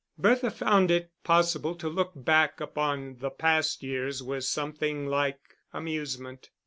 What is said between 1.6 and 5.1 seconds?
to look back upon the past years with something